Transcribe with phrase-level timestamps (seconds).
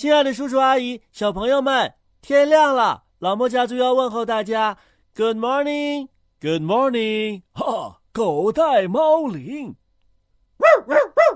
[0.00, 1.92] 亲爱的叔叔阿姨、小朋友们，
[2.22, 4.78] 天亮了，老莫家族要问候大家
[5.14, 9.76] ，Good morning，Good morning，哈，狗带猫铃。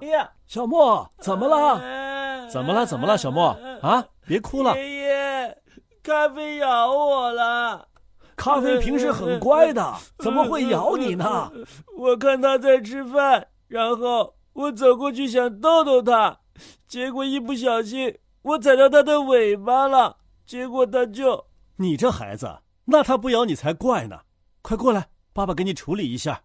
[0.00, 2.48] 哎呀，小莫，怎么了？
[2.48, 2.86] 怎么了？
[2.86, 3.18] 怎么了？
[3.18, 3.48] 小莫
[3.82, 4.76] 啊，别哭了。
[4.76, 5.58] 爷爷，
[6.00, 7.88] 咖啡咬我了。
[8.36, 11.50] 咖啡平时很乖的，怎么会咬你呢？
[11.98, 16.38] 我看他在吃饭，然后我走过去想逗逗他，
[16.86, 21.46] 结果一不小心我踩到它的尾巴了，结果它就……
[21.76, 24.20] 你这孩子，那它不咬你才怪呢！
[24.60, 26.42] 快过来，爸爸给你处理一下。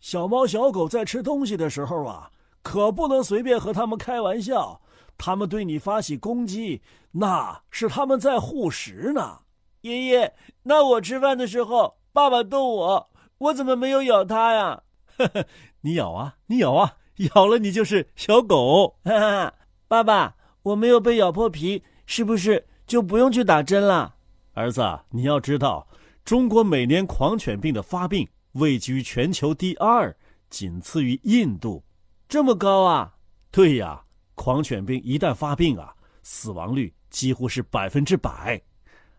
[0.00, 2.30] 小猫小狗在吃东西的时候啊，
[2.62, 4.80] 可不能随便和它们开玩笑。
[5.16, 6.80] 它们对你发起攻击，
[7.10, 9.40] 那是他们在护食呢。
[9.80, 14.82] 爷爷，那我吃饭的时候，爸爸逗我，我怎么没有咬它呀？
[15.16, 15.44] 呵呵，
[15.80, 16.96] 你咬啊，你咬啊，
[17.34, 18.98] 咬了你就是小狗。
[19.04, 19.54] 哈哈，
[19.88, 24.14] 爸爸，我没有被咬破皮，是不是就不用去打针了？
[24.54, 25.86] 儿子，你要知道，
[26.24, 28.28] 中国每年狂犬病的发病。
[28.52, 30.16] 位居全球第二，
[30.50, 31.84] 仅次于印度，
[32.28, 33.12] 这么高啊？
[33.52, 34.02] 对呀，
[34.34, 38.60] 狂犬病一旦发病啊，死亡率几乎是百分之百。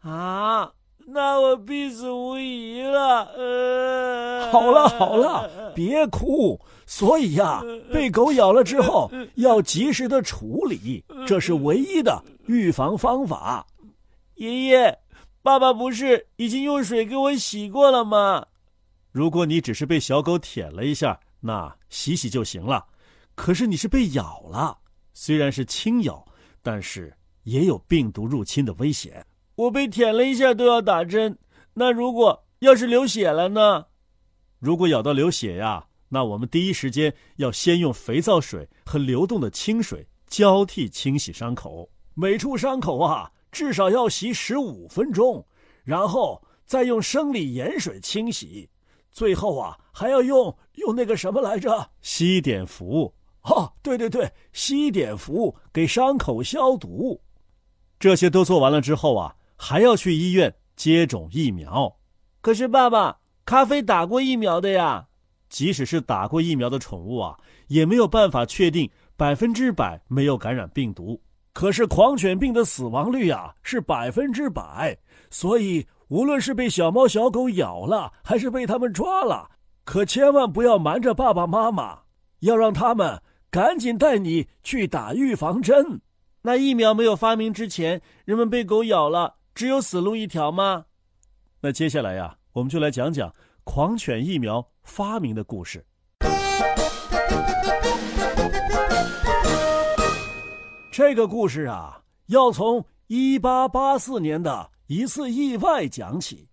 [0.00, 0.72] 啊，
[1.06, 3.24] 那我必死无疑了。
[3.36, 6.58] 呃，好了好了，别哭。
[6.90, 13.64] 所以呀，被狗咬了之后要及时的处理，这是唯一的预防方法。
[14.34, 14.98] 爷爷，
[15.40, 18.44] 爸爸不是已经用水给我洗过了吗？
[19.12, 22.84] 如果你只是被小狗舔了一下，那洗洗就行了。
[23.36, 24.76] 可是你是被咬了，
[25.14, 26.26] 虽然是轻咬，
[26.60, 29.24] 但是也有病毒入侵的危险。
[29.54, 31.38] 我被舔了一下都要打针，
[31.72, 33.86] 那如果要是流血了呢？
[34.58, 45.46] 如果咬到流血呀，那我们第一时间要先用肥皂水和流动的清水交替清洗伤口，每处伤口啊至少要洗十五分钟，
[45.84, 48.68] 然后再用生理盐水清洗。
[49.12, 51.90] 最后啊，还要用用那个什么来着？
[52.02, 53.14] 西碘伏。
[53.42, 57.20] 哦，对对对，西碘伏给伤口消毒。
[57.98, 61.96] 这些都做完了之后啊，还要去医院接种疫苗。
[62.40, 65.06] 可是爸爸，咖啡打过疫苗的呀。
[65.50, 71.20] 即使是打过疫苗的宠物啊，也没有办法确定百分之百没有感染病毒。
[71.52, 74.96] 可是狂犬病的死亡率啊是百分之百，
[75.30, 75.86] 所以。
[76.10, 79.48] 无论是被小猫小狗咬了，还是被他们抓了，
[79.84, 82.00] 可千万不要瞒着爸爸妈妈，
[82.40, 86.00] 要让他们赶紧带你去打预防针。
[86.42, 90.86] 那疫苗没有发明之前，人们被狗咬了，只有死路一条吗？
[91.60, 93.32] 那接下来呀，我们就来讲讲
[93.62, 95.86] 狂犬疫苗发明的故事。
[100.90, 104.68] 这个故事啊，要从一八八四年的。
[104.88, 106.48] 一次意外讲起，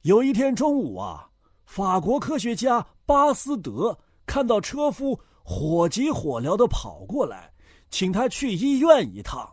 [0.00, 1.28] 有一天中午啊，
[1.66, 7.52] 法国科学家巴斯德看到车夫火急火燎的跑过来，
[7.90, 9.46] 请他去医院一趟，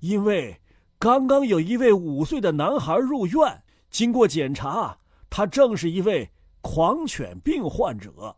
[0.00, 0.60] 因为
[0.98, 4.98] 刚刚有一位五岁的男孩入院，经过检查，
[5.30, 6.30] 他正是一位
[6.62, 8.34] 狂犬病患者。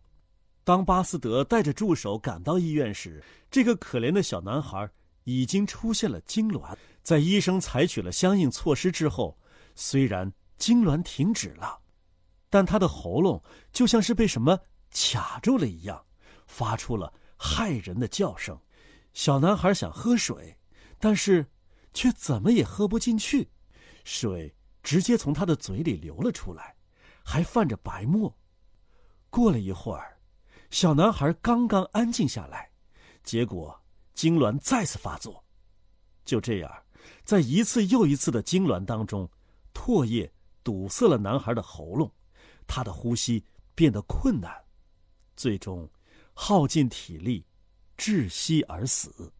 [0.65, 4.91] 当巴斯德带着助手赶到医院时，这个可怜的小男孩
[5.25, 6.77] 已经出现了痉挛。
[7.03, 9.39] 在医生采取了相应措施之后，
[9.77, 11.79] 虽然痉挛停止了，
[12.49, 13.43] 但他的喉咙
[13.73, 14.59] 就像是被什么
[14.91, 16.03] 卡住了一样，
[16.47, 18.59] 发出了骇人的叫声。
[19.13, 20.57] 小男孩想喝水，
[20.99, 21.47] 但是
[21.93, 23.51] 却怎么也喝不进去，
[24.03, 26.75] 水直接从他的嘴里流了出来，
[27.25, 28.33] 还泛着白沫。
[29.31, 30.17] 过了一会儿，
[30.71, 32.71] 小男孩刚刚安静下来，
[33.25, 33.83] 结果
[34.15, 35.43] 痉挛再次发作。
[36.25, 36.73] 就这样。
[37.23, 39.29] 在一次又一次的痉挛当中，
[39.75, 40.31] 唾液
[40.63, 42.11] 堵塞了男孩的喉咙，
[42.67, 44.51] 他的呼吸变得困难，
[45.37, 45.87] 最终
[46.33, 47.45] 耗尽体力，
[47.99, 49.31] 窒息而死。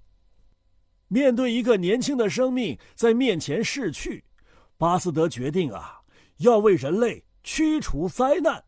[1.09, 4.23] 面对一个年轻的生命在面前逝去，
[4.77, 6.03] 巴斯德决定啊，
[6.39, 8.65] 要为人类驱除灾难。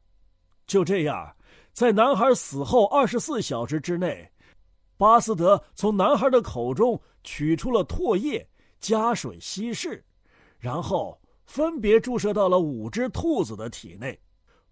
[0.69, 1.34] 就这样，
[1.73, 4.31] 在男孩死后二十四小时之内，
[4.96, 8.49] 巴斯德从男孩的口中取出了唾液。
[8.78, 10.05] 加水稀释，
[10.58, 14.17] 然后分别注射到了五只兔子的体内。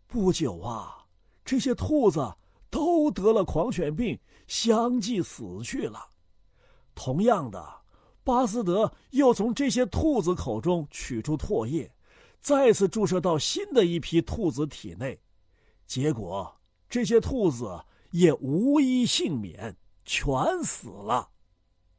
[0.06, 0.98] 不久啊，
[1.42, 2.32] 这些兔子
[2.70, 4.16] 都得了狂犬病，
[4.46, 6.06] 相继死去了。
[6.94, 7.66] 同样的，
[8.22, 11.90] 巴斯德又从这些兔子口中取出唾液，
[12.44, 15.18] 再次注射到新的一批兔子体内。
[15.86, 16.60] 结果，
[16.90, 19.74] 这些兔子也无一幸免，
[20.04, 20.30] 全
[20.62, 21.30] 死了。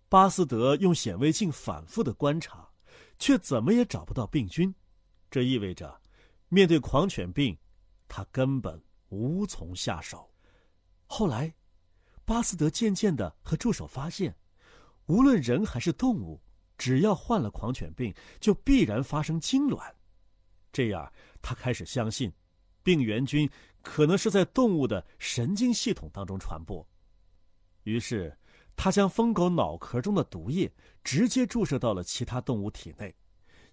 [0.08, 2.70] 巴斯德用显微镜反复的观察，
[3.18, 4.74] 却怎么也找不到病菌。
[5.32, 6.00] 这意味着，
[6.48, 7.58] 面对狂犬病，
[8.08, 10.30] 他根本无从下手。
[11.08, 11.52] 后来，
[12.24, 14.36] 巴斯德渐渐的和助手发现，
[15.08, 16.40] 无论人还是动物，
[16.78, 19.92] 只要患了狂犬病，就必然发生痉挛。
[20.76, 21.10] 这样，
[21.42, 22.30] 他开始相信，
[22.84, 23.50] 病原菌
[23.82, 26.86] 可能是在动物的神经系统当中传播。
[27.84, 28.38] 于是，
[28.76, 30.70] 他将疯狗脑壳中的毒液
[31.02, 33.16] 直接注射到了其他动物体内，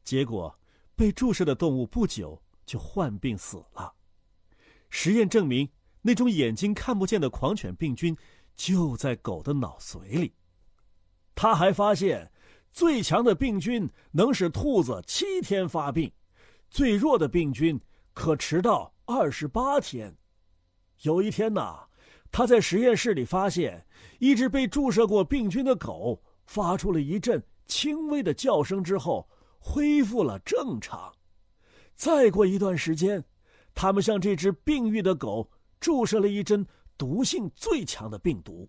[0.05, 0.57] 结果，
[0.95, 3.93] 被注射的动物不久就患病死了。
[4.89, 5.69] 实验证明，
[6.03, 8.17] 那种眼睛看不见的狂犬病菌
[8.55, 10.33] 就在狗的脑髓里。
[11.35, 12.31] 他还发现，
[12.71, 16.13] 最强的病菌能使兔子七天发病，
[16.73, 17.79] 最弱的病菌
[18.15, 20.17] 可迟到二十八天。
[21.03, 21.87] 有一天呐。
[22.35, 23.87] 他在实验室里发现，
[24.19, 29.29] 一只被注射过病菌的狗发出了一阵轻微的叫声之后，
[29.59, 31.13] 恢复了正常。
[31.95, 33.23] 再过一段时间，
[33.75, 36.67] 他们向这只病愈的狗注射了一针
[36.97, 38.67] 毒性最强的病毒。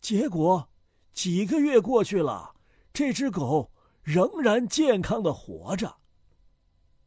[0.00, 0.68] 结果，
[1.12, 2.56] 几个月过去了，
[2.92, 3.70] 这只狗
[4.02, 5.94] 仍然健康的活着。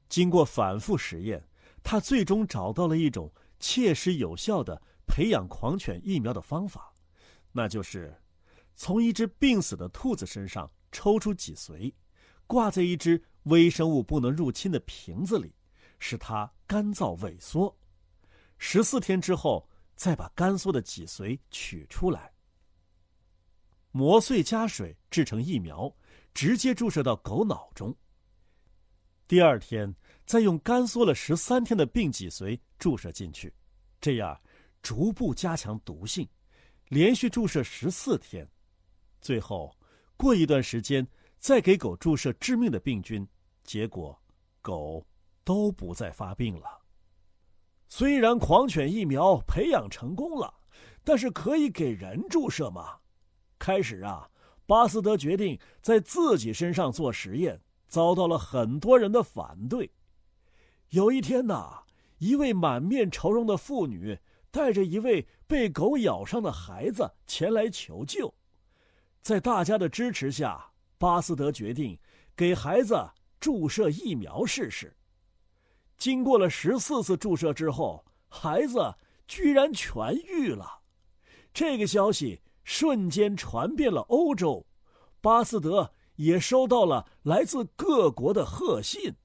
[0.10, 1.48] 经过反复实验，
[1.84, 4.82] 他最终找到了一种切实有效的。
[5.10, 6.94] 培养狂犬疫苗的方法，
[7.54, 8.22] 那就是
[8.76, 11.94] 从一只病死的兔子身上抽出脊髓，
[12.46, 15.56] 挂在一只微生物不能入侵的瓶子里，
[15.98, 17.74] 使它干燥萎缩。
[18.58, 22.34] 十四天之后，再把干缩的脊髓取出来，
[23.92, 25.96] 磨碎加水制成疫苗，
[26.34, 27.96] 直接注射到狗脑中。
[29.28, 29.94] 第二天，
[30.26, 33.54] 再用干缩了十三天的病脊髓注射进去，
[34.00, 34.40] 这样。
[34.84, 36.26] 逐步加强毒性，
[36.88, 38.48] 连续注射十四天，
[39.20, 39.76] 最后
[40.16, 41.06] 过一段时间
[41.40, 43.28] 再给狗注射致命的病菌，
[43.66, 44.18] 结果
[44.62, 45.06] 狗
[45.44, 46.80] 都不再发病了。
[47.90, 50.54] 虽然狂犬疫苗培养成功了，
[51.04, 53.00] 但是可以给人注射吗？
[53.60, 54.30] 开始啊，
[54.66, 59.92] 巴斯德决定在自己身上做实验，遭到了很多人的反对。
[60.90, 61.84] 有一天呐，
[62.20, 64.20] 一位满面愁容的妇女。
[64.50, 68.34] 带着一位被狗咬伤的孩子前来求救，
[69.22, 72.00] 在大家的支持下，巴斯德决定
[72.36, 72.98] 给孩子
[73.40, 74.96] 注射疫苗试试。
[75.96, 78.96] 经过了十四次注射之后，孩子
[79.28, 80.80] 居然痊愈了。
[81.54, 84.66] 这个消息瞬间传遍了欧洲，
[85.22, 89.16] 巴斯德也收到了来自各国的贺信。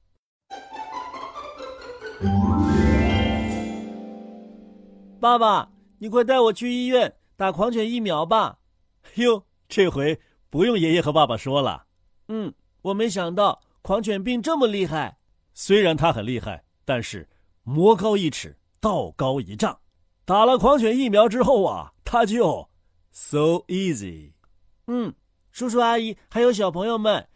[5.21, 8.59] 爸爸，你快带我去医院打狂犬疫苗吧！
[9.17, 10.19] 哟，这回
[10.49, 11.87] 不用爷爷和爸爸说了。
[12.29, 12.53] 嗯，
[12.83, 15.19] 我没想到狂犬病这么厉害。
[15.55, 17.29] 虽然它很厉害，但是
[17.63, 19.79] 魔高一尺，道高一丈。
[20.25, 22.69] 打了狂犬疫苗之后啊，它就
[23.11, 24.33] so easy。
[24.87, 25.13] 嗯，
[25.53, 27.29] 叔叔阿姨还有小朋友们，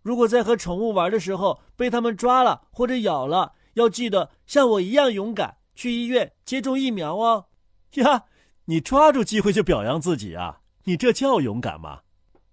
[0.00, 5.58] 如果在和宠物玩的时候被他们抓了或者咬了，要记得像我一样勇敢。
[5.76, 7.46] 去医院接种疫苗哦！
[7.94, 8.26] 呀，
[8.66, 10.60] 你抓住机会就表扬自己啊！
[10.84, 12.02] 你这叫勇敢吗？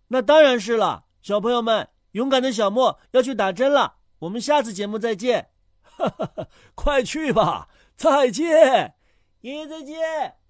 [0.07, 3.97] 那当然是了，小朋友们，勇敢的小莫要去打针了。
[4.21, 5.51] 我们下次节目再见！
[5.83, 8.95] 哈哈哈，快去吧，再见，
[9.41, 10.40] 爷爷再见。